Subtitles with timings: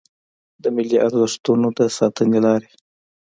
[0.61, 2.69] د ملي ارزښتونو د ساتنې لارې